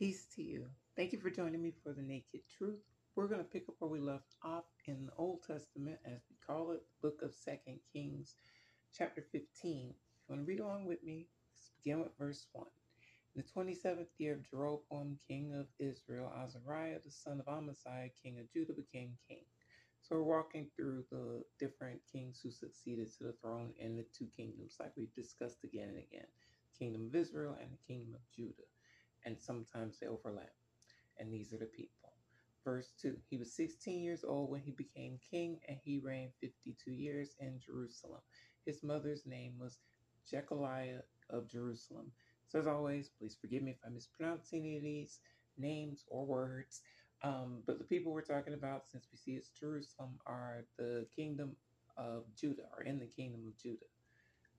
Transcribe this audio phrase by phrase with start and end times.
[0.00, 0.64] Peace to you.
[0.96, 2.80] Thank you for joining me for the Naked Truth.
[3.14, 6.36] We're going to pick up where we left off in the Old Testament, as we
[6.46, 8.36] call it, book of Second Kings,
[8.96, 9.42] chapter 15.
[9.42, 9.92] If you
[10.26, 12.66] want to read along with me, let's begin with verse 1.
[13.36, 18.38] In the 27th year of Jeroboam, king of Israel, Azariah, the son of Amaziah, king
[18.38, 19.44] of Judah, became king.
[20.00, 24.28] So we're walking through the different kings who succeeded to the throne in the two
[24.34, 26.28] kingdoms, like we've discussed again and again
[26.78, 28.64] kingdom of Israel and the kingdom of Judah.
[29.24, 30.52] And sometimes they overlap.
[31.18, 32.12] And these are the people.
[32.64, 36.92] Verse 2 He was 16 years old when he became king, and he reigned 52
[36.92, 38.20] years in Jerusalem.
[38.66, 39.78] His mother's name was
[40.30, 42.12] Jecholiah of Jerusalem.
[42.48, 45.20] So, as always, please forgive me if I mispronounce any of these
[45.56, 46.82] names or words.
[47.22, 51.56] Um, but the people we're talking about, since we see it's Jerusalem, are the kingdom
[51.96, 53.86] of Judah, or in the kingdom of Judah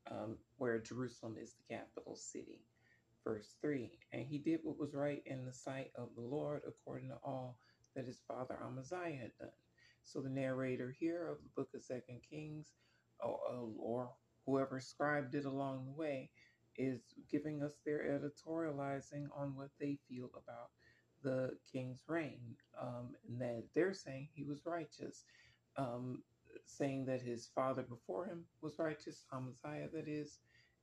[0.09, 2.62] um, where Jerusalem is the capital city.
[3.23, 7.09] Verse 3 And he did what was right in the sight of the Lord according
[7.09, 7.59] to all
[7.95, 9.51] that his father Amaziah had done.
[10.04, 12.73] So the narrator here of the book of Second Kings,
[13.20, 13.40] or,
[13.77, 16.32] or whoever scribed it along the way,
[16.77, 20.71] is giving us their editorializing on what they feel about
[21.21, 25.26] the king's reign, um, and that they're saying he was righteous.
[25.77, 26.23] Um,
[26.65, 30.40] saying that his father before him was righteous, Amaziah that is,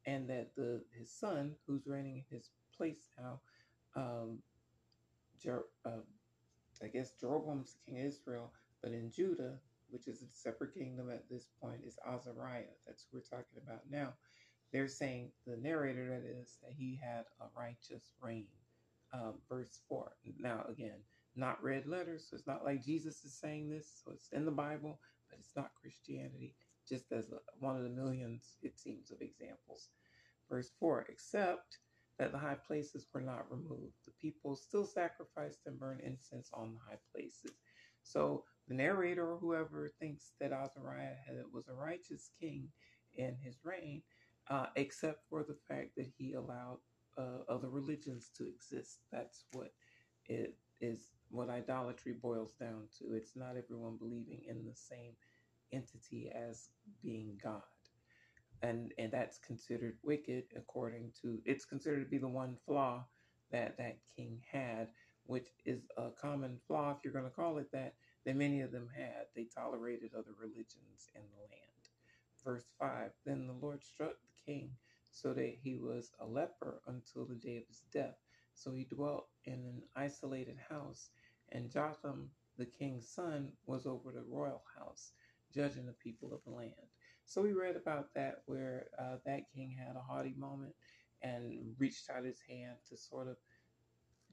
[0.09, 3.41] and that the his son, who's reigning in his place now,
[3.95, 4.39] um,
[5.39, 6.01] Jer, uh,
[6.83, 8.51] I guess Jeroboam's king of Israel,
[8.83, 9.59] but in Judah,
[9.91, 12.75] which is a separate kingdom at this point, is Azariah.
[12.87, 14.15] That's who we're talking about now.
[14.73, 18.47] They're saying, the narrator that is, that he had a righteous reign.
[19.13, 20.13] Um, verse 4.
[20.39, 20.99] Now, again,
[21.37, 22.27] not red letters.
[22.29, 24.03] So it's not like Jesus is saying this.
[24.05, 25.01] So it's in the Bible,
[25.31, 26.55] but it's not Christianity,
[26.89, 29.91] just as one of the millions, it seems, of examples.
[30.49, 31.79] Verse 4 Except
[32.19, 36.75] that the high places were not removed, the people still sacrificed and burned incense on
[36.75, 37.53] the high places.
[38.03, 42.69] So the narrator or whoever thinks that Azariah had, was a righteous king
[43.17, 44.03] in his reign,
[44.51, 46.79] uh, except for the fact that he allowed
[47.17, 49.01] uh, other religions to exist.
[49.13, 49.73] That's what
[50.27, 53.15] it is what idolatry boils down to.
[53.15, 55.13] It's not everyone believing in the same
[55.73, 56.71] entity as
[57.03, 57.63] being God.
[58.63, 63.07] And and that's considered wicked according to it's considered to be the one flaw
[63.53, 64.89] that that king had,
[65.25, 67.95] which is a common flaw if you're going to call it that,
[68.27, 69.27] that many of them had.
[69.37, 71.91] They tolerated other religions in the land.
[72.45, 74.73] Verse 5 Then the Lord struck the king
[75.13, 78.17] so that he was a leper until the day of his death.
[78.55, 81.11] So he dwelt in an isolated house
[81.53, 85.13] and Jotham, the king's son, was over the royal house,
[85.55, 86.73] judging the people of the land.
[87.25, 90.73] So we read about that where uh, that king had a haughty moment
[91.23, 93.37] and reached out his hand to sort of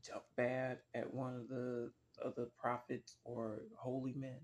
[0.05, 1.91] jump bad at one of the
[2.23, 4.39] other prophets or holy men.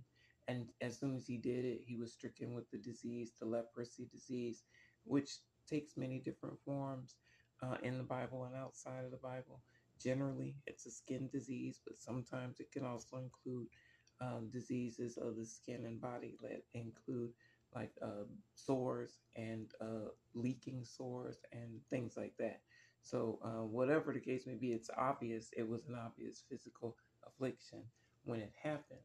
[0.48, 4.10] And as soon as he did it, he was stricken with the disease, the leprosy
[4.12, 4.64] disease,
[5.06, 5.30] which
[5.70, 7.16] takes many different forms
[7.64, 9.62] uh, in the Bible and outside of the Bible.
[10.02, 13.68] Generally, it's a skin disease, but sometimes it can also include
[14.22, 17.32] um, diseases of the skin and body that include
[17.76, 22.62] like uh, sores and uh, leaking sores and things like that.
[23.04, 26.96] So, uh, whatever the case may be, it's obvious it was an obvious physical
[27.26, 27.80] affliction
[28.26, 29.00] when it happened.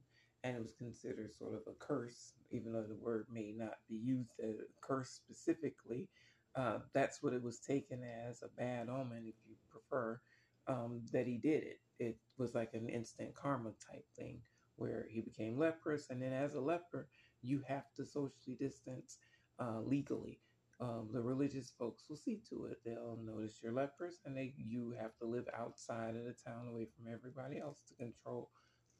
[0.44, 3.96] And it was considered sort of a curse, even though the word may not be
[3.96, 6.08] used as a curse specifically.
[6.54, 10.20] Uh, that's what it was taken as a bad omen, if you prefer
[10.68, 11.80] um, that he did it.
[11.98, 14.40] It was like an instant karma type thing
[14.76, 16.10] where he became leprous.
[16.10, 17.08] And then as a leper,
[17.42, 19.18] you have to socially distance
[19.58, 20.38] uh, legally.
[20.78, 22.78] Um, the religious folks will see to it.
[22.84, 26.86] They'll notice you're leprous and they you have to live outside of the town away
[26.94, 28.50] from everybody else to control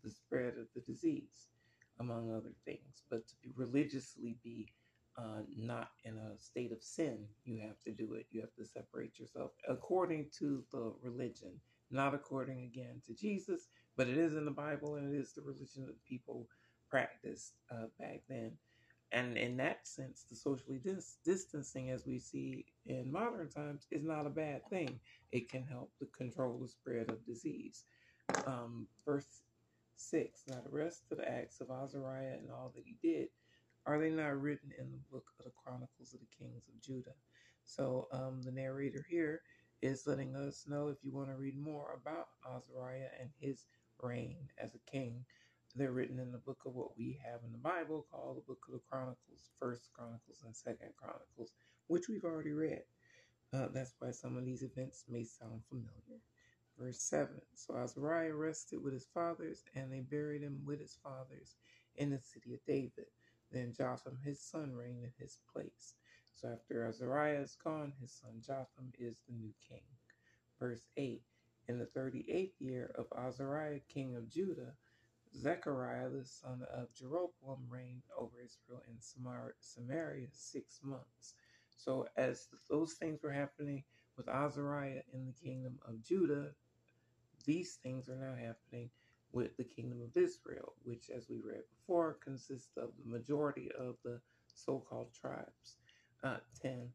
[0.03, 1.49] the spread of the disease,
[2.01, 3.03] among other things.
[3.11, 4.69] But to be religiously be
[5.19, 8.27] uh, not in a state of sin, you have to do it.
[8.31, 11.53] You have to separate yourself according to the religion,
[11.91, 15.43] not according again to Jesus, but it is in the Bible and it is the
[15.43, 16.47] religion that people
[16.91, 18.53] practiced uh, back then.
[19.13, 24.03] And in that sense, the socially dis- distancing, as we see in modern times, is
[24.03, 24.99] not a bad thing.
[25.33, 27.85] It can help to control the spread of disease.
[28.47, 29.43] Um, verse
[29.97, 33.29] 6 Now, the rest of the acts of Azariah and all that he did
[33.87, 37.15] are they not written in the book of the Chronicles of the Kings of Judah?
[37.65, 39.43] So um, the narrator here
[39.81, 43.67] is letting us know if you want to read more about Azariah and his
[44.03, 45.25] reign as a king,
[45.75, 48.65] they're written in the book of what we have in the Bible called the book
[48.67, 51.53] of the Chronicles, First Chronicles and Second Chronicles,
[51.89, 52.83] which we've already read.
[53.53, 56.21] Uh, that's why some of these events may sound familiar.
[56.79, 61.57] Verse 7 So Azariah rested with his fathers, and they buried him with his fathers
[61.97, 63.07] in the city of David.
[63.51, 65.95] Then Jotham, his son, reigned in his place.
[66.35, 69.85] So after Azariah is gone, his son Jotham is the new king.
[70.59, 71.23] Verse 8
[71.69, 74.75] In the 38th year of Azariah, king of Judah,
[75.35, 78.97] Zechariah, the son of Jeroboam, reigned over Israel in
[79.61, 81.35] Samaria six months.
[81.77, 83.85] So, as those things were happening
[84.17, 86.55] with Azariah in the kingdom of Judah,
[87.45, 88.91] these things are now happening
[89.33, 93.97] with the kingdom of Israel, which, as we read before, consists of the majority of
[94.05, 94.21] the
[94.55, 95.79] so called tribes,
[96.25, 96.93] uh, 10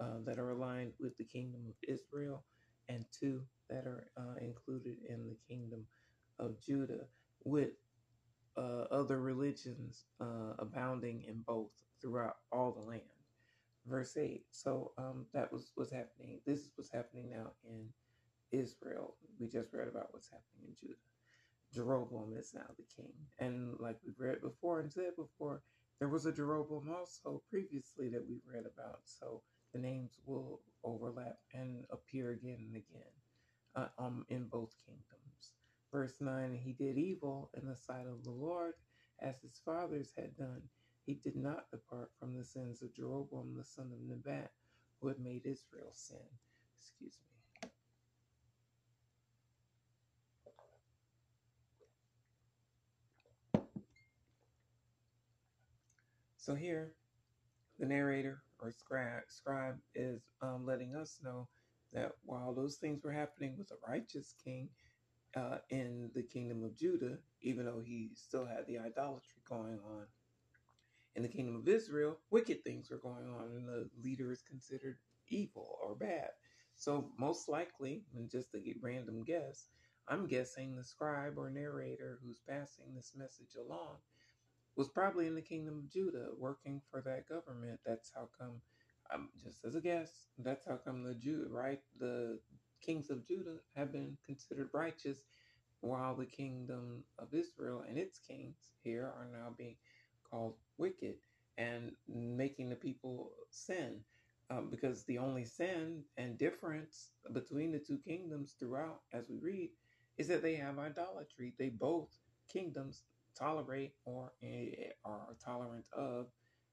[0.00, 2.44] uh, that are aligned with the kingdom of Israel,
[2.88, 5.84] and two that are uh, included in the kingdom
[6.38, 7.06] of Judah,
[7.44, 7.70] with
[8.56, 13.02] uh, other religions uh, abounding in both throughout all the land.
[13.86, 14.44] Verse 8.
[14.50, 16.40] So um, that was what's happening.
[16.46, 17.88] This is what's happening now in
[18.52, 19.16] Israel.
[19.38, 20.94] We just read about what's happening in Judah.
[21.72, 23.12] Jeroboam is now the king.
[23.38, 25.62] And like we've read before and said before,
[25.98, 29.00] there was a Jeroboam also previously that we read about.
[29.04, 33.12] So the names will overlap and appear again and again
[33.76, 35.52] uh, um, in both kingdoms.
[35.92, 38.74] Verse 9 He did evil in the sight of the Lord
[39.20, 40.62] as his fathers had done.
[41.06, 44.50] He did not depart from the sins of Jeroboam the son of Nebat,
[45.00, 46.16] who had made Israel sin.
[46.78, 47.34] Excuse me.
[56.38, 56.92] So here,
[57.78, 61.48] the narrator or scribe, scribe is um, letting us know
[61.94, 64.68] that while those things were happening with a righteous king
[65.36, 70.06] uh, in the kingdom of Judah, even though he still had the idolatry going on,
[71.16, 74.98] in the kingdom of Israel, wicked things were going on, and the leader is considered
[75.28, 76.30] evil or bad.
[76.76, 79.68] So, most likely, and just a random guess,
[80.08, 83.98] I'm guessing the scribe or narrator who's passing this message along
[84.76, 87.80] was probably in the kingdom of Judah working for that government.
[87.86, 88.60] That's how come,
[89.12, 91.80] um, just as a guess, that's how come the Jew, right?
[91.98, 92.38] The
[92.80, 95.18] kings of Judah have been considered righteous,
[95.80, 99.76] while the kingdom of Israel and its kings here are now being
[100.30, 101.16] called wicked
[101.58, 104.00] and making the people sin.
[104.50, 109.70] Um, because the only sin and difference between the two kingdoms throughout, as we read,
[110.18, 111.54] is that they have idolatry.
[111.58, 112.10] They both
[112.52, 113.04] kingdoms
[113.38, 116.26] tolerate or eh, are tolerant of,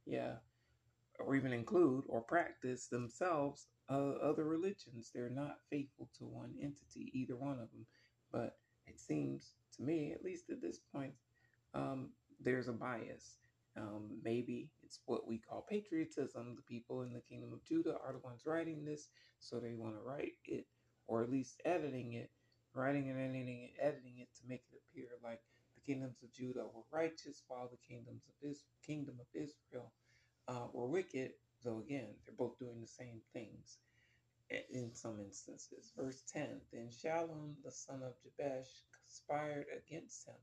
[0.05, 0.35] yeah,
[1.25, 5.11] or even include or practice themselves uh, other religions.
[5.13, 7.85] They're not faithful to one entity, either one of them.
[8.31, 8.57] But
[8.87, 11.13] it seems to me, at least at this point,
[11.73, 12.09] um,
[12.39, 13.37] there's a bias.
[13.77, 16.55] Um, maybe it's what we call patriotism.
[16.55, 19.09] The people in the kingdom of Judah are the ones writing this,
[19.39, 20.65] so they want to write it,
[21.07, 22.29] or at least editing it,
[22.73, 25.39] writing and editing it, editing it to make it appear like
[25.75, 29.91] the kingdoms of Judah were righteous, while the kingdoms of this kingdom of Israel
[30.51, 31.31] uh, were wicked.
[31.63, 33.77] Though again, they're both doing the same things
[34.73, 35.91] in some instances.
[35.95, 38.67] Verse 10 Then Shallum, the son of Jabesh,
[38.99, 40.35] conspired against him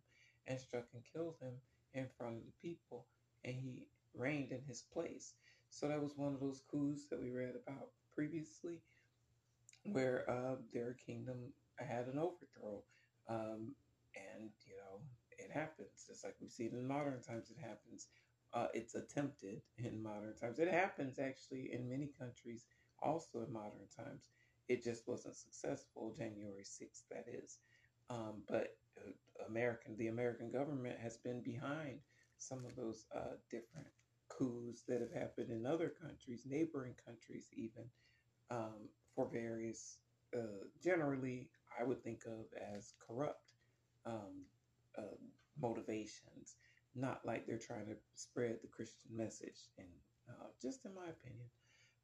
[0.47, 1.55] and struck and killed him
[1.95, 3.07] in front of the people,
[3.45, 5.35] and he reigned in his place.
[5.71, 8.81] So that was one of those coups that we read about previously,
[9.93, 12.83] where uh, their kingdom had an overthrow.
[13.29, 13.75] Um,
[14.15, 15.01] and, you know,
[15.39, 16.07] it happens.
[16.09, 18.09] It's like we see it in modern times, it happens.
[18.55, 20.59] Uh, it's attempted in modern times.
[20.59, 22.67] It happens actually in many countries,
[23.03, 24.31] also in modern times.
[24.69, 26.15] It just wasn't successful.
[26.17, 27.59] January 6th, that is.
[28.11, 32.01] Um, but uh, American, the American government has been behind
[32.39, 33.89] some of those uh, different
[34.29, 37.85] coups that have happened in other countries, neighboring countries, even
[38.51, 39.99] um, for various,
[40.37, 43.53] uh, generally, I would think of as corrupt
[44.07, 44.45] um,
[44.97, 45.17] uh,
[45.61, 46.57] motivations,
[47.01, 49.71] not like they're trying to spread the Christian message.
[49.79, 49.89] And
[50.29, 51.47] uh, just in my opinion,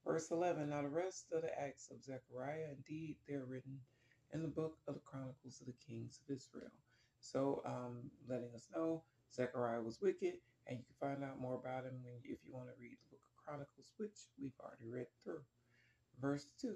[0.07, 3.79] verse 11 Now the rest of the acts of Zechariah, indeed, they're written
[4.33, 6.73] in the book of the Chronicles of the Kings of Israel.
[7.21, 10.35] So, um, letting us know Zechariah was wicked,
[10.67, 13.11] and you can find out more about him when, if you want to read the
[13.11, 15.41] book of Chronicles, which we've already read through.
[16.21, 16.75] Verse 2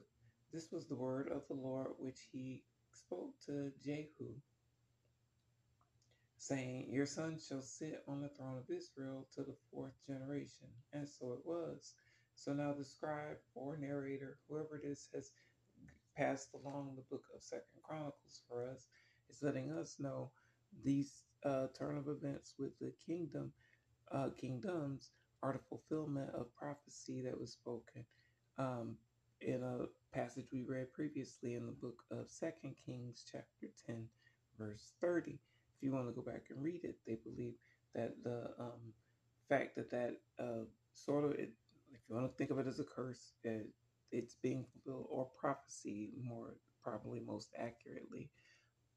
[0.53, 4.33] This was the word of the Lord which he spoke to Jehu,
[6.39, 10.69] saying, Your son shall sit on the throne of Israel to the fourth generation.
[10.93, 11.95] And so it was.
[12.35, 15.33] So now the scribe or narrator, whoever it is, has
[16.17, 18.87] passed along the book of Second Chronicles for us,
[19.31, 20.31] is letting us know
[20.85, 23.53] these uh, turn of events with the kingdom,
[24.13, 25.11] uh, kingdoms
[25.43, 28.05] are the fulfillment of prophecy that was spoken
[28.59, 28.97] um,
[29.41, 34.07] in a passage we read previously in the book of Second Kings, chapter 10,
[34.59, 35.39] verse 30.
[35.79, 37.55] If you want to go back and read it, they believe
[37.95, 38.93] that the um,
[39.49, 41.53] fact that that uh, sort of, it,
[41.93, 43.69] if you want to think of it as a curse, it,
[44.11, 48.29] it's being fulfilled, or prophecy, more probably most accurately,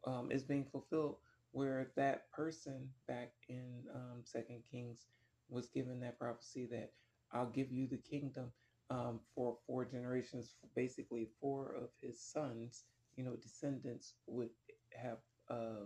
[0.08, 1.18] um, is being fulfilled,
[1.52, 5.06] where that person back in um, Second Kings
[5.50, 6.92] was given that prophecy that
[7.32, 8.52] I'll give you the kingdom
[8.90, 10.56] um, for four generations.
[10.76, 12.86] Basically, four of his sons,
[13.16, 14.50] you know, descendants would
[14.96, 15.18] have
[15.50, 15.86] uh,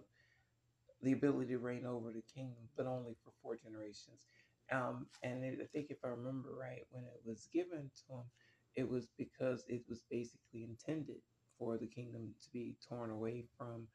[1.05, 4.25] the ability to reign over the kingdom, but only for four generations.
[4.71, 8.23] Um, and it, I think if I remember right, when it was given to him,
[8.75, 11.21] it was because it was basically intended
[11.59, 13.87] for the kingdom to be torn away from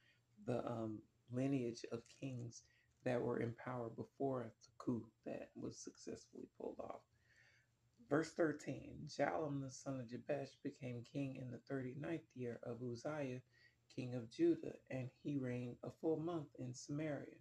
[0.46, 1.00] the um,
[1.32, 2.62] lineage of kings
[3.04, 7.02] that were in power before the coup that was successfully pulled off.
[8.08, 13.40] Verse 13 Shallum the son of Jabesh became king in the 39th year of Uzziah,
[13.94, 17.36] king of Judah, and he reigned a full month in Samaria.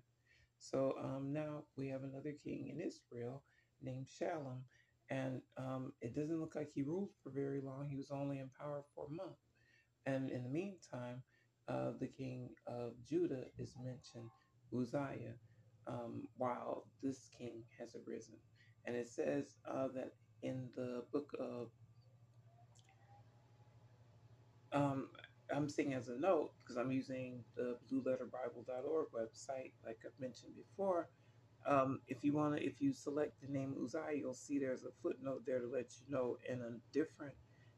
[0.58, 3.44] So um, now we have another king in Israel
[3.82, 4.62] named Shallum,
[5.10, 7.88] and um, it doesn't look like he ruled for very long.
[7.90, 9.38] He was only in power for a month.
[10.06, 11.24] And in the meantime,
[11.68, 14.30] uh, the king of Judah is mentioned,
[14.74, 15.36] Uzziah,
[15.88, 18.36] um, while this king has arisen.
[18.86, 21.70] And it says uh, that in the book of,
[24.72, 25.10] um,
[25.56, 31.10] I'm seeing as a note, because I'm using the blueletterbible.org website, like I've mentioned before.
[31.68, 34.92] Um, if you want to, if you select the name Uzziah, you'll see there's a
[35.02, 37.34] footnote there to let you know in a different,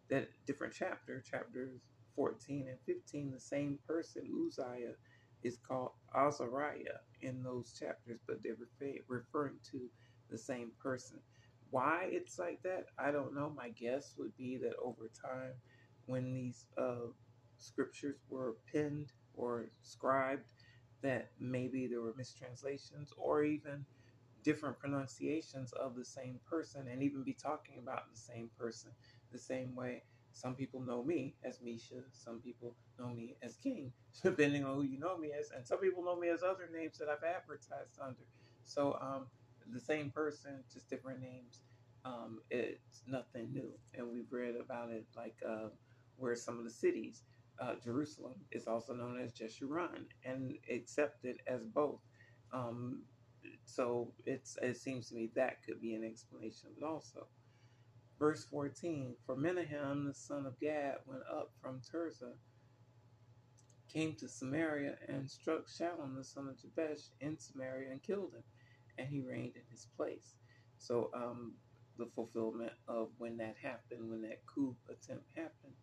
[0.10, 1.82] that different chapter, chapters
[2.16, 4.94] 14 and 15, the same person, Uzziah,
[5.44, 8.58] is called Azariah in those chapters, but they're
[9.08, 9.80] referring to
[10.30, 11.20] the same person.
[11.72, 13.52] Why it's like that, I don't know.
[13.56, 15.54] My guess would be that over time,
[16.06, 17.08] when these uh,
[17.62, 20.44] scriptures were penned or scribed,
[21.02, 23.86] that maybe there were mistranslations or even
[24.44, 28.92] different pronunciations of the same person and even be talking about the same person
[29.32, 30.04] the same way
[30.34, 32.04] some people know me as Misha.
[32.12, 33.92] Some people know me as King,
[34.24, 35.52] depending on who you know me as.
[35.52, 38.26] And some people know me as other names that I've advertised under.
[38.64, 39.28] So um,
[39.72, 41.62] the same person, just different names.
[42.06, 43.72] Um, it's nothing new.
[43.94, 45.70] And we've read about it like uh,
[46.18, 47.24] where some of the cities,
[47.62, 52.02] uh, Jerusalem is also known as Jeshurun and accepted as both.
[52.52, 53.04] Um,
[53.66, 57.28] so it's it seems to me that could be an explanation of it also.
[58.20, 62.34] Verse 14 For Menahem the son of Gad went up from Tirzah,
[63.92, 68.44] came to Samaria, and struck Shallum the son of Jabesh in Samaria and killed him,
[68.98, 70.36] and he reigned in his place.
[70.78, 71.54] So, um,
[71.98, 75.76] the fulfillment of when that happened, when that coup attempt happened,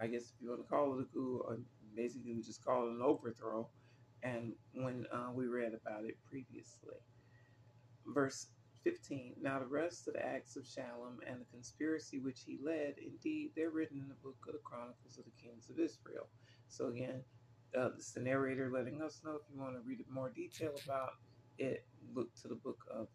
[0.00, 1.58] I guess if you want to call it a coup, or
[1.96, 3.68] basically we just call it an overthrow,
[4.22, 6.96] and when uh, we read about it previously.
[8.06, 8.48] Verse
[8.84, 9.36] 15.
[9.40, 13.52] Now the rest of the acts of Shallum and the conspiracy which he led, indeed,
[13.56, 16.28] they're written in the book of the Chronicles of the Kings of Israel.
[16.68, 17.22] So again,
[17.78, 21.12] uh, this the narrator letting us know if you want to read more detail about
[21.58, 21.84] it,
[22.14, 23.08] look to the book of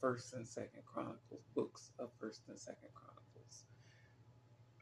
[0.00, 3.19] First and Second Chronicles, books of First and Second Chronicles.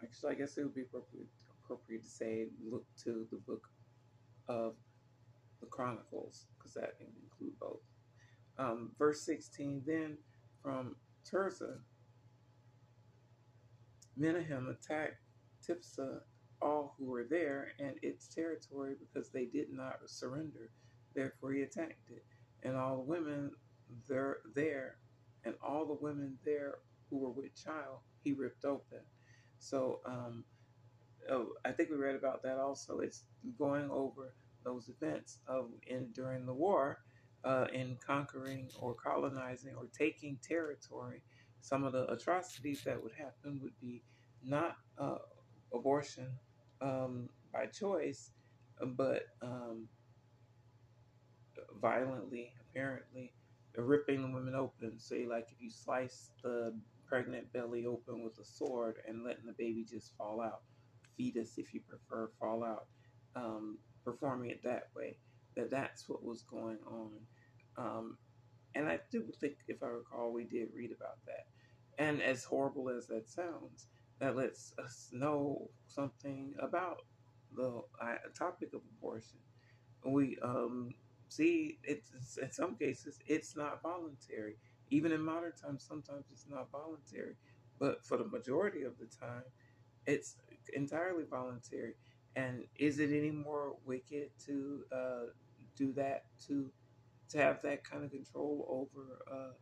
[0.03, 1.27] Actually, I guess it would be appropriate,
[1.65, 3.69] appropriate to say look to the book
[4.49, 4.75] of
[5.61, 7.81] the Chronicles because that can include both.
[8.59, 10.19] Um, verse 16 Then
[10.63, 10.97] from
[11.31, 11.79] Tirzah,
[14.17, 15.23] Menahem attacked
[15.67, 16.21] Tiphsah,
[16.61, 20.71] all who were there, and its territory because they did not surrender.
[21.15, 22.25] Therefore, he attacked it.
[22.63, 23.53] And all the women
[24.09, 24.97] there, there
[25.45, 26.77] and all the women there
[27.09, 28.99] who were with child, he ripped open.
[29.59, 30.45] So um,
[31.31, 32.99] oh, I think we read about that also.
[33.01, 33.25] It's
[33.59, 34.35] going over
[34.65, 36.99] those events of in during the war
[37.45, 41.23] uh, in conquering or colonizing or taking territory,
[41.61, 44.03] some of the atrocities that would happen would be
[44.45, 45.19] not uh,
[45.73, 46.29] abortion
[46.81, 48.31] um, by choice,
[48.97, 49.89] but um,
[51.81, 53.33] violently, apparently,
[53.77, 54.99] ripping the women open.
[54.99, 56.75] Say, like if you slice the
[57.09, 60.63] pregnant belly open with a sword and letting the baby just fall out,
[61.17, 62.87] fetus, if you prefer, fall out,
[63.37, 65.19] um, performing it that way
[65.57, 67.11] that that's what was going on.
[67.77, 68.19] Um,
[68.75, 71.47] and I do think, if I recall, we did read about that.
[71.99, 73.89] And as horrible as that sounds,
[74.21, 77.03] that lets us know something about
[77.57, 79.39] the uh, topic of abortion.
[80.05, 80.95] We um,
[81.29, 84.57] see it's in some cases it's not voluntary.
[84.91, 87.37] Even in modern times, sometimes it's not voluntary.
[87.79, 89.45] But for the majority of the time,
[90.07, 90.37] It's
[90.75, 91.95] entirely voluntary.
[92.37, 95.27] And is it any more wicked to uh,
[95.77, 96.71] do that to
[97.31, 99.53] to have that kind of control over a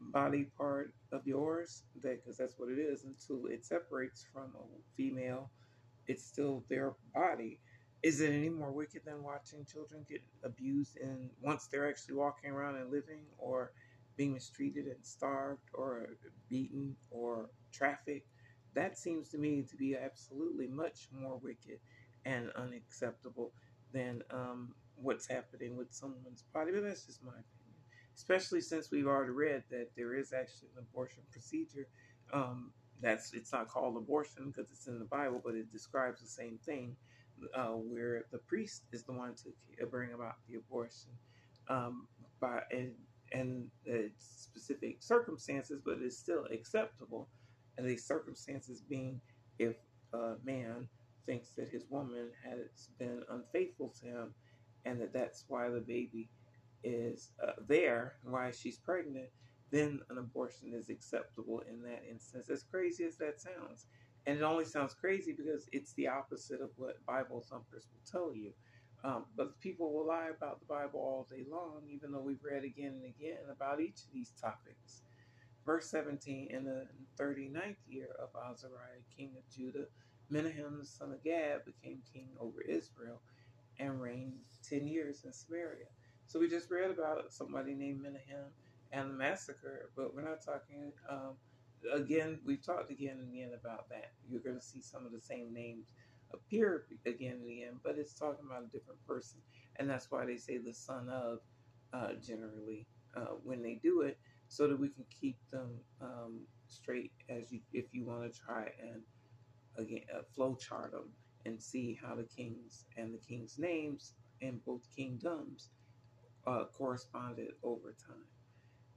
[0.00, 1.84] body part of yours?
[2.02, 4.64] That because that's what it is until it separates from a
[4.96, 5.50] female
[6.06, 7.60] it's still their body.
[8.02, 12.50] Is it any more wicked than watching children get abused and once they're actually walking
[12.50, 13.72] around and living or
[14.16, 16.08] being mistreated and starved or
[16.48, 18.28] beaten or trafficked?
[18.74, 21.78] That seems to me to be absolutely much more wicked
[22.24, 23.52] and unacceptable
[23.92, 26.72] than um, what's happening with someone's body.
[26.72, 27.76] But that's just my opinion.
[28.14, 31.86] Especially since we've already read that there is actually an abortion procedure
[32.32, 36.28] um, that's it's not called abortion because it's in the Bible, but it describes the
[36.28, 36.96] same thing,
[37.54, 41.10] uh, where the priest is the one to bring about the abortion
[41.68, 42.06] um,
[42.40, 42.92] by and
[43.32, 43.70] and
[44.18, 47.28] specific circumstances, but it's still acceptable.
[47.78, 49.20] And the circumstances being
[49.58, 49.76] if
[50.12, 50.88] a man
[51.24, 54.34] thinks that his woman has been unfaithful to him,
[54.84, 56.28] and that that's why the baby
[56.84, 59.28] is uh, there, why she's pregnant
[59.70, 62.48] then an abortion is acceptable in that instance.
[62.50, 63.86] As crazy as that sounds.
[64.26, 68.34] And it only sounds crazy because it's the opposite of what Bible thumpers will tell
[68.34, 68.52] you.
[69.04, 72.64] Um, but people will lie about the Bible all day long, even though we've read
[72.64, 75.02] again and again about each of these topics.
[75.64, 76.86] Verse 17 In the
[77.20, 79.86] 39th year of Azariah, king of Judah,
[80.30, 83.20] Menahem the son of Gad became king over Israel
[83.78, 84.38] and reigned
[84.68, 85.86] 10 years in Samaria.
[86.26, 88.50] So we just read about somebody named Menahem
[88.92, 90.92] and the massacre, but we're not talking.
[91.08, 91.34] Um,
[91.92, 94.12] again, we've talked again and again about that.
[94.28, 95.92] You're going to see some of the same names
[96.32, 99.40] appear again and again, but it's talking about a different person,
[99.76, 101.40] and that's why they say the son of
[101.92, 104.18] uh, generally uh, when they do it,
[104.48, 108.68] so that we can keep them um, straight as you if you want to try
[108.80, 109.02] and
[109.76, 111.10] again uh, flow chart them
[111.44, 115.70] and see how the kings and the kings' names in both kingdoms
[116.46, 118.16] uh, corresponded over time.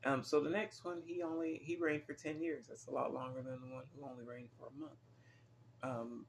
[0.05, 2.67] Um, so the next one, he only he reigned for ten years.
[2.67, 4.99] That's a lot longer than the one who only reigned for a month.
[5.83, 6.25] Um,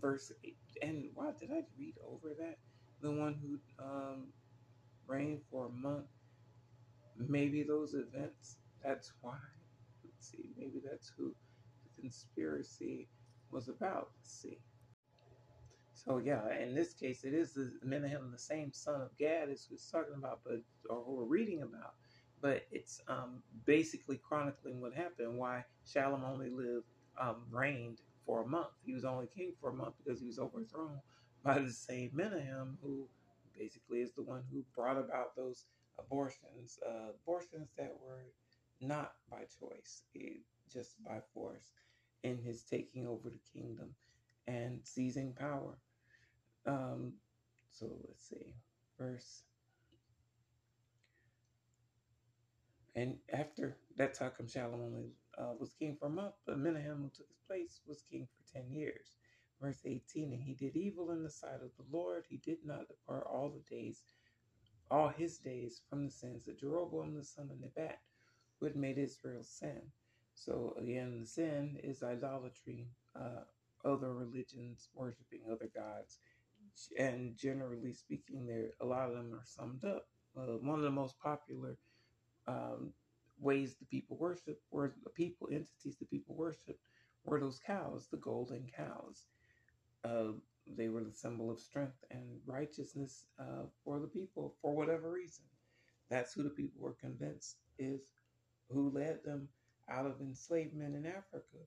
[0.00, 2.58] verse eight, and why did I read over that?
[3.00, 4.28] The one who um,
[5.06, 6.06] reigned for a month.
[7.16, 8.58] Maybe those events.
[8.84, 9.36] That's why.
[10.04, 10.50] Let's see.
[10.56, 11.34] Maybe that's who
[11.84, 13.08] the conspiracy
[13.50, 14.10] was about.
[14.18, 14.58] Let's see.
[15.92, 19.68] So yeah, in this case, it is the Menahem, the same son of Gad, as
[19.70, 21.94] we're talking about, but or who we're reading about
[22.44, 26.84] but it's um, basically chronicling what happened, why Shalom only lived,
[27.18, 28.68] um, reigned for a month.
[28.84, 31.00] He was only king for a month because he was overthrown
[31.42, 33.06] by the same Menahem, who
[33.58, 35.64] basically is the one who brought about those
[35.98, 38.24] abortions, uh, abortions that were
[38.80, 40.40] not by choice, it,
[40.72, 41.70] just by force,
[42.22, 43.94] in his taking over the kingdom
[44.46, 45.78] and seizing power.
[46.66, 47.12] Um,
[47.70, 48.54] so let's see,
[48.98, 49.42] verse
[52.96, 57.10] And after that time, Shalom only uh, was king for a month, but Menahem, who
[57.10, 59.16] took his place, was king for 10 years.
[59.60, 62.24] Verse 18, and he did evil in the sight of the Lord.
[62.28, 64.02] He did not depart all the days,
[64.90, 67.98] all his days from the sins of Jeroboam the son of Nebat,
[68.58, 69.80] who had made Israel sin.
[70.34, 73.44] So again, the sin is idolatry, uh,
[73.84, 76.18] other religions worshiping other gods.
[76.98, 80.08] And generally speaking, there a lot of them are summed up.
[80.36, 81.78] Uh, one of the most popular
[82.48, 82.92] um,
[83.38, 86.78] ways the people worship, were the people, entities the people worship,
[87.24, 89.26] were those cows, the golden cows.
[90.04, 90.32] Uh,
[90.76, 95.44] they were the symbol of strength and righteousness uh, for the people for whatever reason.
[96.10, 98.12] That's who the people were convinced is
[98.70, 99.48] who led them
[99.90, 101.58] out of enslavement in Africa.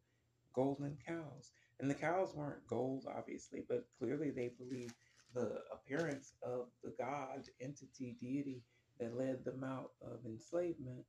[0.53, 1.51] Golden cows.
[1.79, 4.95] And the cows weren't gold, obviously, but clearly they believed
[5.33, 8.63] the appearance of the God, entity, deity
[8.99, 11.05] that led them out of enslavement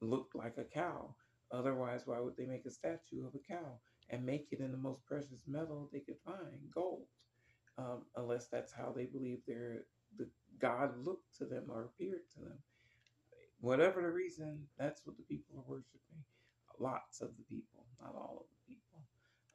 [0.00, 1.14] looked like a cow.
[1.50, 3.78] Otherwise, why would they make a statue of a cow
[4.10, 7.06] and make it in the most precious metal they could find, gold?
[7.78, 9.84] Um, unless that's how they believe their
[10.16, 10.26] the
[10.58, 12.58] God looked to them or appeared to them.
[13.60, 16.24] Whatever the reason, that's what the people are worshiping.
[16.78, 19.02] Lots of the people, not all of the people.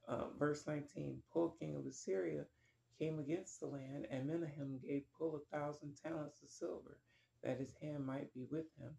[0.08, 2.46] Uh, verse 19 Pul, king of Assyria,
[3.00, 7.00] came against the land, and Menahem gave Pul a thousand talents of silver
[7.44, 8.92] that his hand might be with him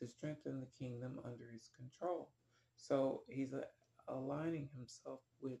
[0.00, 2.28] to strengthen the kingdom under his control.
[2.76, 3.62] So he's uh,
[4.08, 5.58] aligning himself with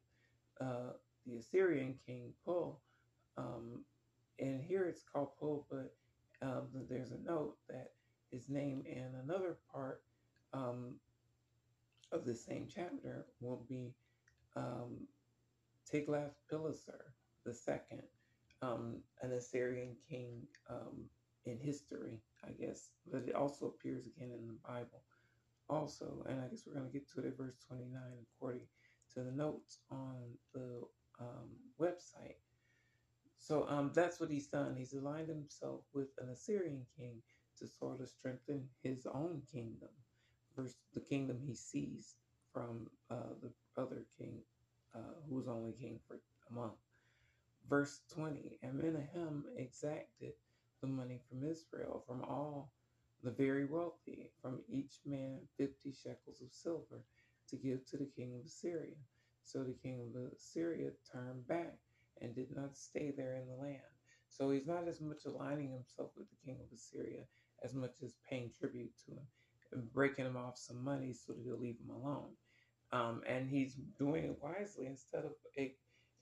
[0.60, 0.92] uh,
[1.26, 2.80] the Assyrian king Pul.
[3.36, 3.84] Um,
[4.38, 5.94] and here it's called Pul, but
[6.42, 7.92] um, there's a note that
[8.30, 10.02] his name in another part
[10.52, 10.94] um,
[12.12, 13.94] of the same chapter will be
[14.56, 14.96] um,
[15.90, 17.12] Tiglath-Pileser
[17.52, 18.02] second,
[18.62, 21.04] um, an Assyrian king um,
[21.44, 25.02] in history, I guess, but it also appears again in the Bible.
[25.68, 28.00] Also, and I guess we're going to get to it at verse 29
[28.36, 28.66] according
[29.14, 30.16] to the notes on
[30.54, 30.82] the
[31.20, 32.36] um, website.
[33.38, 34.74] So um, that's what he's done.
[34.76, 37.22] He's aligned himself with an Assyrian king
[37.58, 39.88] to sort of strengthen his own kingdom
[40.56, 42.16] versus the kingdom he seized
[42.52, 44.38] from uh, the other king
[44.94, 46.18] uh, who was only king for
[46.50, 46.78] a month.
[47.68, 50.32] Verse 20 And Menahem exacted
[50.80, 52.72] the money from Israel, from all
[53.22, 57.02] the very wealthy, from each man 50 shekels of silver
[57.48, 58.94] to give to the king of Assyria.
[59.42, 61.78] So the king of Assyria turned back
[62.20, 63.82] and did not stay there in the land.
[64.28, 67.22] So he's not as much aligning himself with the king of Assyria
[67.64, 69.26] as much as paying tribute to him
[69.72, 72.30] and breaking him off some money so that he'll leave him alone.
[72.92, 75.32] Um, and he's doing it wisely instead of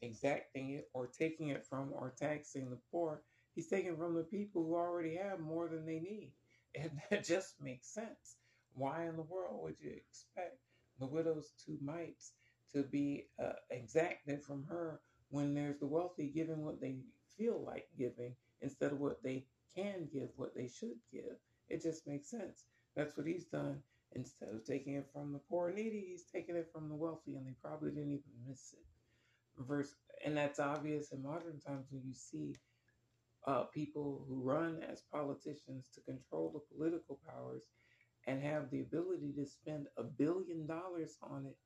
[0.02, 3.22] exacting it or taking it from or taxing the poor.
[3.54, 6.32] He's taking from the people who already have more than they need.
[6.76, 8.36] And that just makes sense.
[8.74, 10.58] Why in the world would you expect
[10.98, 12.32] the widow's two mites
[12.72, 16.96] to be uh, exacted from her when there's the wealthy giving what they
[17.38, 21.36] feel like giving instead of what they can give, what they should give?
[21.68, 22.64] It just makes sense.
[22.96, 23.80] That's what he's done.
[24.12, 27.36] Instead of taking it from the poor and needy, he's taking it from the wealthy,
[27.36, 28.84] and they probably didn't even miss it
[29.58, 32.54] verse and that's obvious in modern times when you see
[33.46, 37.64] uh, people who run as politicians to control the political powers
[38.26, 41.56] and have the ability to spend a billion dollars on it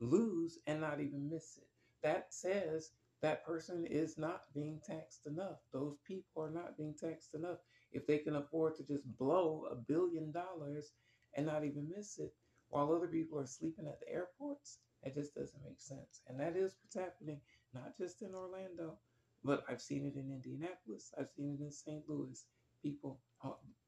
[0.00, 1.68] lose and not even miss it.
[2.02, 2.90] That says
[3.22, 5.58] that person is not being taxed enough.
[5.72, 7.58] Those people are not being taxed enough.
[7.92, 10.92] If they can afford to just blow a billion dollars
[11.34, 12.34] and not even miss it
[12.68, 16.22] while other people are sleeping at the airports it just doesn't make sense.
[16.26, 17.40] And that is what's happening,
[17.72, 18.98] not just in Orlando,
[19.44, 21.12] but I've seen it in Indianapolis.
[21.18, 22.02] I've seen it in St.
[22.08, 22.44] Louis.
[22.82, 23.20] People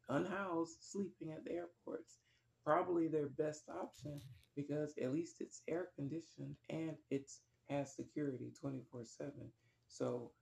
[0.08, 2.18] unhoused sleeping at the airports.
[2.64, 4.20] Probably their best option
[4.56, 7.30] because at least it's air conditioned and it
[7.68, 9.32] has security 24 7.
[9.88, 10.32] So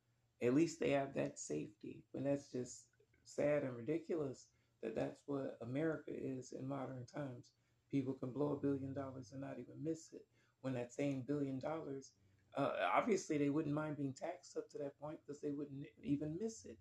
[0.42, 2.02] at least they have that safety.
[2.12, 2.84] But that's just
[3.24, 4.46] sad and ridiculous
[4.82, 7.52] that that's what America is in modern times.
[7.90, 10.22] People can blow a billion dollars and not even miss it
[10.62, 12.12] when that same billion dollars,
[12.56, 16.38] uh, obviously they wouldn't mind being taxed up to that point because they wouldn't even
[16.40, 16.76] miss it.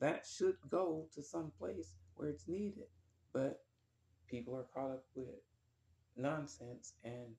[0.00, 2.86] That should go to some place where it's needed.
[3.32, 3.60] But
[4.30, 5.26] people are caught up with
[6.16, 7.34] nonsense and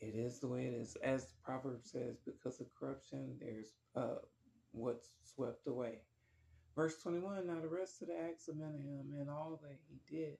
[0.00, 0.96] it is the way it is.
[1.02, 4.20] As the proverb says, because of corruption, there's uh,
[4.72, 6.00] what's swept away.
[6.74, 10.36] Verse 21 Now the rest of the acts of Menahem and all that he did,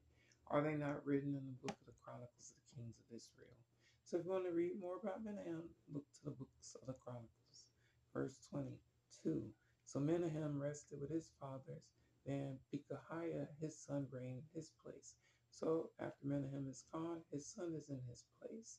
[0.48, 3.65] are they not written in the book of the Chronicles of the Kings of Israel?
[4.06, 6.94] So if you want to read more about Menahem, look to the books of the
[7.02, 7.66] Chronicles.
[8.14, 9.42] Verse 22.
[9.84, 11.82] So Menahem rested with his fathers.
[12.24, 15.16] Then Pekahiah, his son, reigned in his place.
[15.50, 18.78] So after Menahem is gone, his son is in his place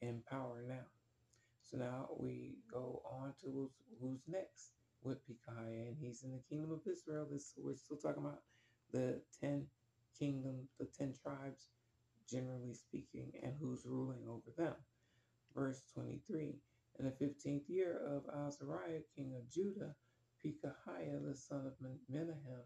[0.00, 0.88] in power now.
[1.60, 4.70] So now we go on to who's, who's next
[5.02, 7.26] with Pekahiah, and he's in the kingdom of Israel.
[7.30, 8.40] This we're still talking about
[8.92, 9.66] the ten
[10.18, 11.66] kingdom, the ten tribes
[12.28, 14.74] generally speaking, and who's ruling over them.
[15.54, 16.54] Verse 23
[16.98, 19.94] In the fifteenth year of Azariah, king of Judah,
[20.44, 21.74] Pekahiah, the son of
[22.08, 22.64] Menahem,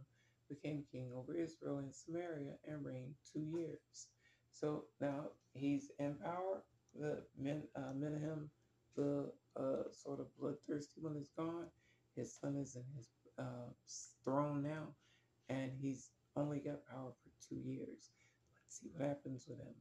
[0.48, 4.08] became king over Israel and Samaria and reigned two years.
[4.52, 6.64] So now he's in power.
[6.94, 8.50] The Men, uh, Menahem,
[8.96, 11.70] the uh, sort of bloodthirsty one, is gone.
[12.16, 13.70] His son is in his uh,
[14.24, 14.88] throne now,
[15.48, 18.10] and he's only got power for two years
[18.68, 19.74] see what happens with him.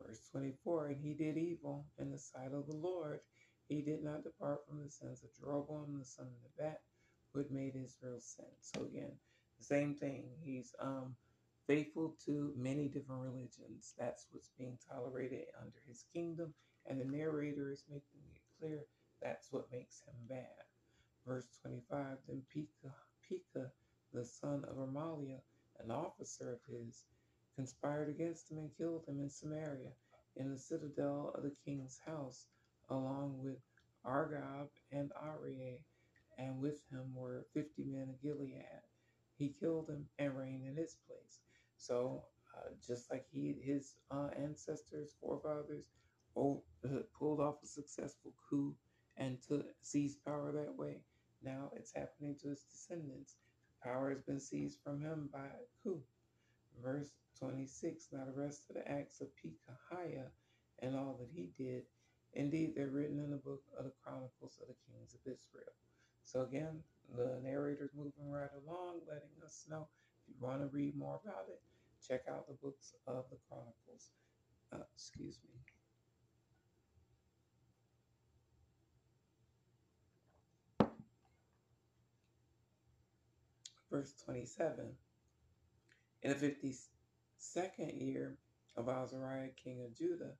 [0.00, 3.20] Verse 24 And he did evil in the sight of the Lord.
[3.68, 6.80] He did not depart from the sins of Jeroboam, the son of Nebat,
[7.32, 8.46] who had made Israel sin.
[8.60, 9.12] So again,
[9.58, 10.24] the same thing.
[10.42, 11.16] He's um,
[11.66, 13.94] faithful to many different religions.
[13.98, 16.54] That's what's being tolerated under his kingdom.
[16.86, 18.84] And the narrator is making it clear
[19.22, 20.64] that's what makes him bad.
[21.26, 22.94] Verse 25 Then Pekah,
[23.28, 23.70] Pekah
[24.14, 25.40] the son of Remaliah,
[25.82, 27.04] an officer of his,
[27.56, 29.90] conspired against him and killed him in Samaria,
[30.36, 32.46] in the citadel of the king's house,
[32.90, 33.58] along with
[34.04, 35.78] Argob and Arieh,
[36.38, 38.64] and with him were fifty men of Gilead.
[39.38, 41.40] He killed him and reigned in his place.
[41.76, 42.24] So,
[42.56, 45.86] uh, just like he, his uh, ancestors, forefathers,
[46.36, 46.54] uh,
[47.18, 48.74] pulled off a successful coup
[49.16, 50.96] and to seize power that way,
[51.42, 53.36] now it's happening to his descendants.
[53.82, 56.00] Power has been seized from him by a coup.
[56.82, 60.28] Verse 26 Now the rest of the acts of Pekahiah
[60.80, 61.84] and all that he did
[62.34, 65.72] Indeed, they're written in the book of the Chronicles of the Kings of Israel.
[66.24, 66.82] So again,
[67.16, 69.86] the narrator's moving right along, letting us know
[70.26, 71.60] if you want to read more about it,
[72.06, 74.10] check out the books of the Chronicles.
[74.72, 75.50] Uh, excuse me.
[83.90, 84.86] Verse 27.
[86.24, 88.38] In the 52nd year
[88.76, 90.32] of Azariah, king of Judah,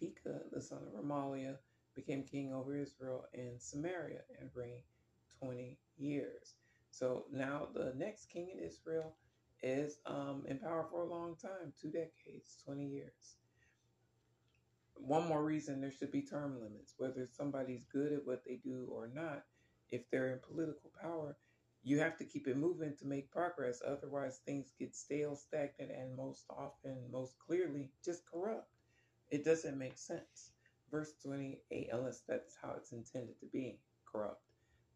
[0.00, 1.58] Pekah, the son of Remaliah,
[1.94, 4.82] became king over Israel and Samaria and reigned
[5.38, 6.54] 20 years.
[6.90, 9.14] So now the next king in Israel
[9.62, 13.36] is um, in power for a long time two decades, 20 years.
[14.96, 18.88] One more reason there should be term limits, whether somebody's good at what they do
[18.90, 19.44] or not.
[19.90, 21.36] If they're in political power,
[21.82, 23.82] you have to keep it moving to make progress.
[23.86, 28.68] Otherwise, things get stale, stagnant, and most often, most clearly, just corrupt.
[29.30, 30.52] It doesn't make sense.
[30.90, 33.78] Verse 28, unless that's how it's intended to be
[34.10, 34.42] corrupt.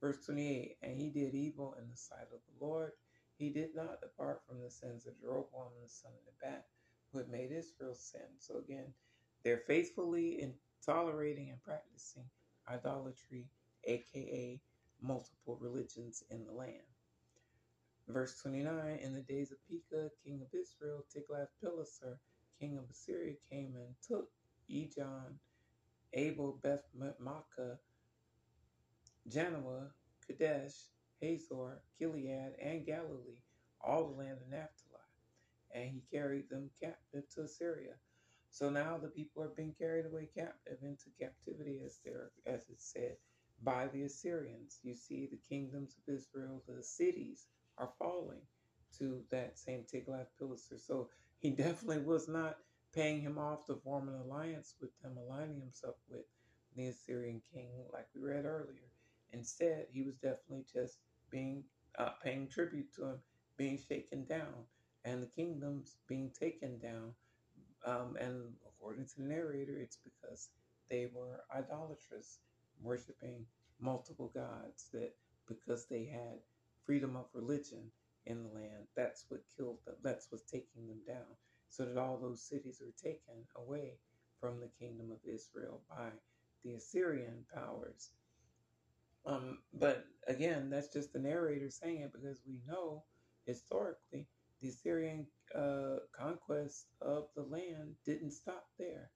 [0.00, 2.92] Verse 28, and he did evil in the sight of the Lord.
[3.38, 6.66] He did not depart from the sins of Jeroboam the son of Nebat,
[7.12, 8.26] who had made Israel sin.
[8.38, 8.92] So again,
[9.44, 12.24] they're faithfully in tolerating and practicing
[12.68, 13.48] idolatry,
[13.84, 14.60] aka
[15.02, 16.82] multiple religions in the land.
[18.08, 22.18] Verse 29 In the days of Pekah, king of Israel, Tiglath-Pileser,
[22.60, 24.28] king of Assyria, came and took
[24.70, 25.34] Ijon,
[26.12, 27.78] Abel, Beth Maachah,
[29.28, 29.90] Janoah,
[30.26, 30.74] Kadesh,
[31.20, 33.40] Hazor, Gilead, and Galilee,
[33.80, 35.00] all the land of Naphtali.
[35.74, 37.94] And he carried them captive to Assyria.
[38.50, 42.80] So now the people are being carried away captive into captivity, as there, as it
[42.80, 43.16] said
[43.62, 44.80] by the Assyrians.
[44.82, 47.46] You see, the kingdoms of Israel, the cities
[47.78, 48.40] are falling
[48.98, 50.78] to that same Tiglath-Pileser.
[50.78, 52.58] So he definitely was not
[52.94, 56.24] paying him off to form an alliance with them, aligning himself with
[56.76, 58.90] the Assyrian king, like we read earlier.
[59.32, 60.98] Instead, he was definitely just
[61.30, 61.64] being
[61.98, 63.18] uh, paying tribute to him,
[63.56, 64.66] being shaken down,
[65.04, 67.14] and the kingdoms being taken down.
[67.84, 70.50] Um, and according to the narrator, it's because
[70.90, 72.38] they were idolatrous
[72.82, 73.46] worshiping
[73.80, 75.12] multiple gods that
[75.48, 76.38] because they had
[76.86, 77.90] freedom of religion
[78.26, 81.26] in the land that's what killed them that's what's taking them down.
[81.70, 83.94] So that all those cities were taken away
[84.40, 86.10] from the kingdom of israel by
[86.64, 88.10] the assyrian powers.
[89.26, 93.04] Um, but again that's just the narrator saying it because we know
[93.46, 94.26] historically
[94.60, 99.10] the assyrian uh, conquest of the land didn't stop there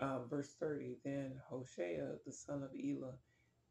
[0.00, 3.14] uh, verse 30 Then Hoshea, the son of Elah,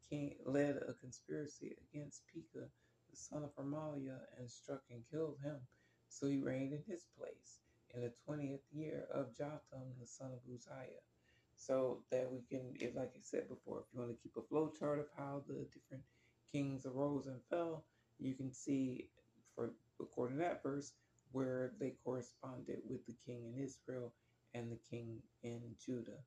[0.08, 2.68] king, led a conspiracy against Pekah,
[3.10, 5.56] the son of Remaliah, and struck and killed him.
[6.08, 7.58] So he reigned in his place
[7.94, 11.02] in the 20th year of Jotham, the son of Uzziah.
[11.56, 14.42] So that we can, if like I said before, if you want to keep a
[14.42, 16.02] flow chart of how the different
[16.52, 17.84] kings arose and fell,
[18.18, 19.08] you can see,
[19.54, 20.92] for according to that verse,
[21.32, 24.12] where they corresponded with the king in Israel
[24.54, 26.20] and the king in Judah.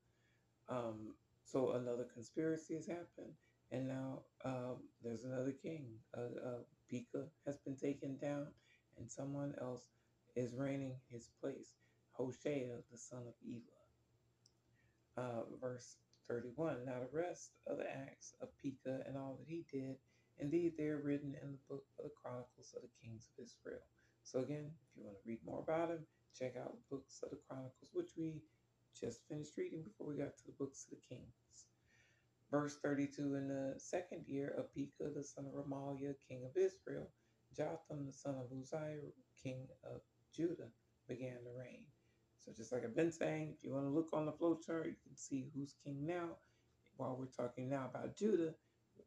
[0.68, 3.34] Um, so another conspiracy has happened,
[3.70, 5.86] and now um, there's another king.
[6.16, 8.48] Uh, uh, Pekah has been taken down,
[8.98, 9.88] and someone else
[10.34, 11.74] is reigning his place.
[12.12, 13.84] Hoshea, the son of Elah.
[15.16, 15.96] Uh, verse
[16.28, 16.84] 31.
[16.84, 19.96] Now the rest of the acts of Pekah and all that he did,
[20.38, 23.82] indeed they are written in the book of the Chronicles of the Kings of Israel.
[24.24, 26.04] So again, if you want to read more about him,
[26.38, 28.42] check out the books of the Chronicles, we
[28.98, 31.66] just finished reading before we got to the books of the Kings.
[32.50, 37.08] Verse 32 In the second year of Pekah, the son of Remaliah, king of Israel,
[37.56, 39.10] Jotham, the son of Uzziah,
[39.42, 40.00] king of
[40.34, 40.68] Judah,
[41.08, 41.84] began to reign.
[42.38, 44.96] So, just like I've been saying, if you want to look on the flowchart, you
[45.04, 46.30] can see who's king now.
[46.96, 48.54] While we're talking now about Judah,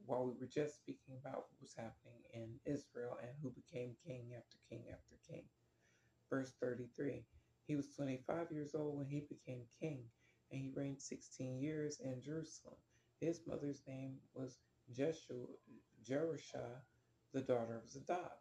[0.06, 4.32] while we were just speaking about what was happening in Israel and who became king
[4.38, 5.44] after king after king.
[6.30, 7.24] Verse 33
[7.70, 10.04] He was 25 years old when he became king,
[10.52, 12.78] and he reigned 16 years in Jerusalem.
[13.22, 14.58] His mother's name was
[14.92, 15.46] Jeshua,
[16.04, 16.82] Jerusha,
[17.32, 18.40] the daughter of Zadok.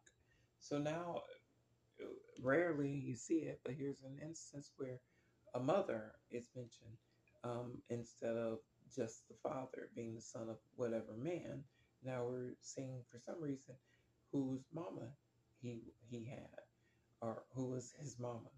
[0.60, 1.20] So now,
[2.40, 4.98] rarely you see it, but here's an instance where
[5.54, 6.96] a mother is mentioned
[7.44, 8.60] um, instead of
[8.96, 11.64] just the father being the son of whatever man.
[12.02, 13.74] Now we're seeing for some reason
[14.32, 15.10] whose mama
[15.60, 16.62] he he had
[17.20, 18.48] or who was his mama.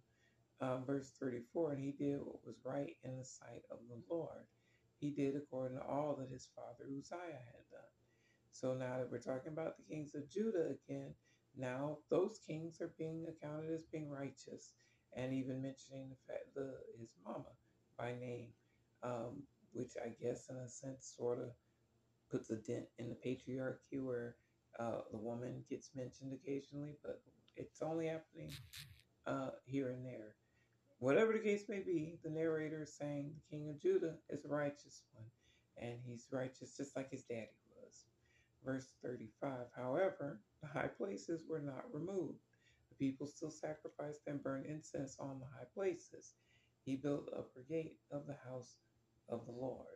[0.61, 4.44] Um, verse 34 And he did what was right in the sight of the Lord.
[4.99, 7.81] He did according to all that his father Uzziah had done.
[8.53, 11.14] So now that we're talking about the kings of Judah again,
[11.57, 14.75] now those kings are being accounted as being righteous,
[15.16, 17.53] and even mentioning the fact the his mama
[17.99, 18.49] by name.
[19.03, 21.51] Um, which I guess in a sense sort of
[22.31, 24.37] puts a dent in the patriarchy where
[24.79, 27.23] uh, the woman gets mentioned occasionally, but
[27.57, 28.51] it's only happening
[29.27, 30.37] uh, here and there.
[31.00, 34.48] Whatever the case may be, the narrator is saying the king of Judah is a
[34.48, 35.24] righteous one,
[35.78, 38.04] and he's righteous just like his daddy was.
[38.62, 42.38] Verse 35 However, the high places were not removed.
[42.90, 46.34] The people still sacrificed and burned incense on the high places.
[46.84, 48.76] He built the upper gate of the house
[49.30, 49.86] of the Lord.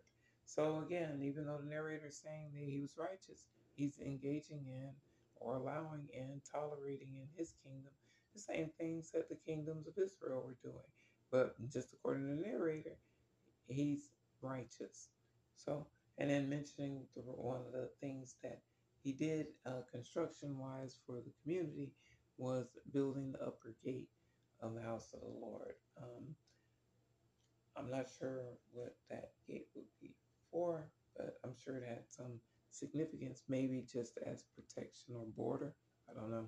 [0.46, 4.92] So again, even though the narrator is saying that he was righteous, he's engaging in
[5.36, 7.92] or allowing in, tolerating in his kingdom
[8.34, 10.84] the same things that the kingdoms of Israel were doing.
[11.30, 12.96] But just according to the narrator,
[13.68, 14.10] he's
[14.42, 15.08] righteous.
[15.56, 15.86] So,
[16.18, 18.60] and then mentioning the, one of the things that
[19.02, 21.92] he did uh, construction wise for the community
[22.38, 24.08] was building the upper gate
[24.60, 25.74] of the house of the Lord.
[26.00, 26.34] Um,
[27.76, 28.42] I'm not sure
[28.72, 30.14] what that gate would be
[30.50, 35.74] for, but I'm sure it had some significance, maybe just as protection or border.
[36.10, 36.46] I don't know.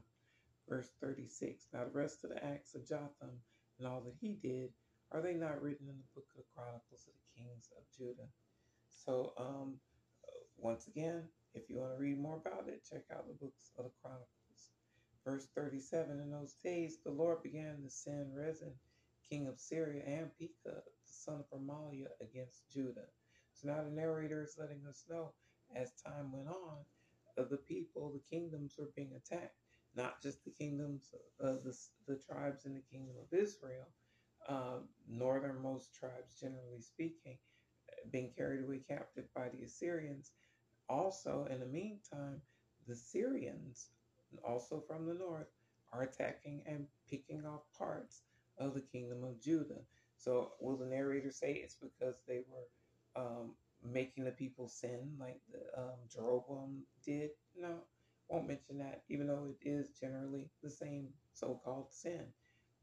[0.68, 3.40] Verse 36 Now, the rest of the acts of Jotham
[3.78, 4.70] and all that he did,
[5.12, 8.28] are they not written in the book of the Chronicles of the Kings of Judah?
[8.88, 9.74] So, um,
[10.58, 11.22] once again,
[11.54, 14.26] if you want to read more about it, check out the books of the Chronicles.
[15.24, 18.72] Verse 37 In those days, the Lord began to send Rezin,
[19.28, 23.06] king of Syria, and Pekah, the son of Remaliah, against Judah.
[23.52, 25.32] So now the narrator is letting us know
[25.74, 26.78] as time went on,
[27.36, 29.65] the people, the kingdoms were being attacked.
[29.96, 33.86] Not just the kingdoms of the, the tribes in the kingdom of Israel,
[34.48, 34.78] uh,
[35.08, 37.38] northernmost tribes, generally speaking,
[38.12, 40.32] being carried away captive by the Assyrians.
[40.88, 42.42] Also, in the meantime,
[42.86, 43.88] the Syrians,
[44.44, 45.48] also from the north,
[45.92, 48.22] are attacking and picking off parts
[48.58, 49.82] of the kingdom of Judah.
[50.18, 53.54] So, will the narrator say it's because they were um,
[53.84, 57.30] making the people sin like the, um, Jeroboam did?
[57.58, 57.76] No,
[58.28, 62.26] won't mention that, even though it is generally the same so called sin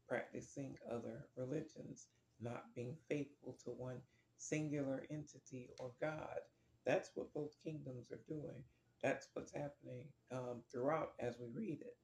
[0.08, 2.08] practicing other religions,
[2.40, 4.00] not being faithful to one
[4.36, 6.40] singular entity or God.
[6.84, 8.62] That's what both kingdoms are doing.
[9.02, 11.96] That's what's happening um, throughout as we read it.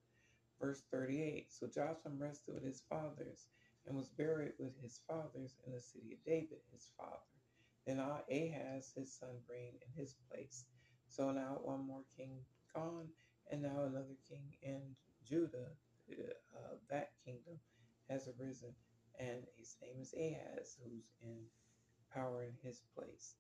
[0.60, 3.46] Verse 38 So Jotham rested with his fathers
[3.86, 7.16] and was buried with his fathers in the city of David, his father.
[7.86, 10.64] Then Ahaz, his son, reigned in his place.
[11.08, 12.40] So now one more king
[12.74, 13.08] gone,
[13.50, 14.80] and now another king in
[15.28, 15.68] Judah.
[16.10, 17.58] Uh, that kingdom
[18.08, 18.74] has arisen,
[19.18, 21.38] and his name is Ahaz, who's in
[22.12, 23.34] power in his place.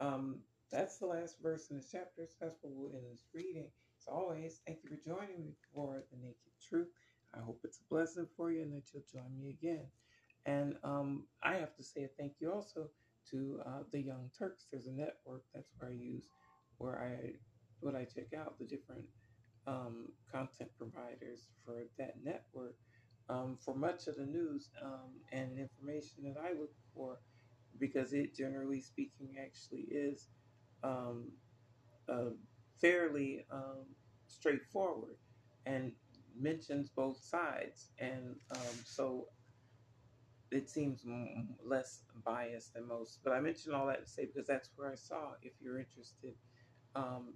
[0.00, 2.26] Um, that's the last verse in the chapter.
[2.26, 3.68] So that's what we'll end this reading.
[3.98, 6.88] As always, thank you for joining me for the Naked Truth.
[7.34, 9.86] I hope it's a blessing for you and that you'll join me again.
[10.46, 12.90] And um, I have to say a thank you also
[13.30, 14.66] to uh, the Young Turks.
[14.70, 16.28] There's a network that's where I use,
[16.78, 17.32] where I,
[17.80, 19.04] what I check out the different
[19.66, 22.76] um, content providers for that network
[23.28, 27.18] um, for much of the news um, and information that I look for,
[27.78, 30.28] because it generally speaking actually is
[32.08, 32.30] uh,
[32.80, 33.86] fairly um,
[34.26, 35.16] straightforward
[35.66, 35.92] and
[36.38, 37.90] mentions both sides.
[37.98, 39.28] And um, so
[40.50, 41.04] it seems
[41.64, 43.20] less biased than most.
[43.24, 45.32] But I mention all that to say because that's where I saw.
[45.42, 46.34] If you're interested
[46.94, 47.34] um,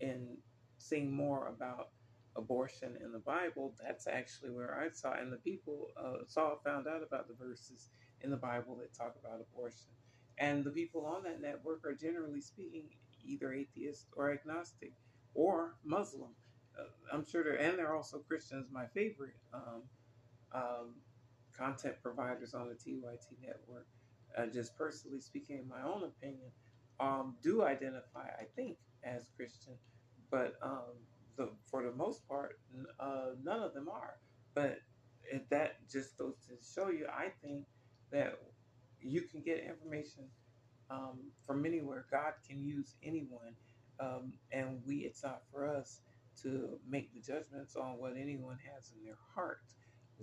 [0.00, 0.36] in
[0.78, 1.88] seeing more about
[2.36, 6.86] abortion in the Bible, that's actually where I saw, and the people uh, saw, found
[6.86, 7.90] out about the verses
[8.22, 9.90] in the Bible that talk about abortion.
[10.38, 12.84] And the people on that network are generally speaking
[13.24, 14.92] either atheist or agnostic
[15.34, 16.30] or Muslim.
[16.78, 18.68] Uh, I'm sure they're, and they're also Christians.
[18.72, 19.82] My favorite um,
[20.54, 20.94] um,
[21.56, 23.86] content providers on the TYT network,
[24.36, 26.50] uh, just personally speaking, in my own opinion,
[27.00, 29.74] um, do identify, I think, as Christian,
[30.30, 30.94] but um,
[31.36, 32.58] the, for the most part,
[33.00, 34.14] uh, none of them are.
[34.54, 34.78] But
[35.30, 37.64] it, that just goes to show you, I think,
[38.10, 38.38] that
[39.00, 40.24] you can get information
[40.90, 42.06] um, from anywhere.
[42.10, 43.54] God can use anyone,
[44.00, 46.00] um, and we it's not for us
[46.42, 49.60] to make the judgments on what anyone has in their heart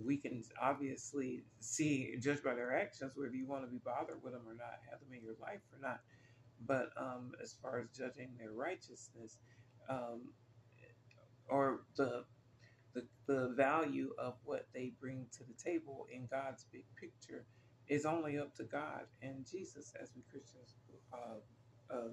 [0.02, 4.32] we can obviously see, judge by their actions, whether you want to be bothered with
[4.32, 6.00] them or not, have them in your life or not.
[6.66, 9.38] But um, as far as judging their righteousness,
[9.88, 10.20] um,
[11.48, 12.24] or the,
[12.94, 17.44] the the value of what they bring to the table in God's big picture,
[17.88, 20.74] is only up to God and Jesus, as we Christians
[21.12, 22.08] uh, uh,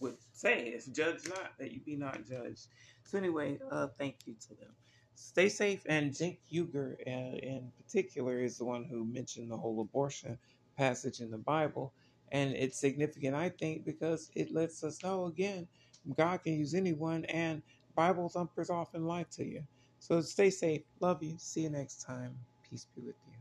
[0.00, 2.66] would say, is judge not that you be not judged.
[3.04, 4.74] So anyway, uh, thank you to them
[5.16, 5.82] stay safe.
[5.86, 10.38] And Cenk Uygur, uh, in particular, is the one who mentioned the whole abortion
[10.76, 11.92] passage in the Bible.
[12.32, 15.66] And it's significant, I think, because it lets us know again,
[16.14, 17.62] God can use anyone and
[17.96, 19.64] Bible thumpers often lie to you.
[20.00, 20.82] So stay safe.
[21.00, 21.36] Love you.
[21.38, 22.36] See you next time.
[22.70, 23.35] Peace be with you.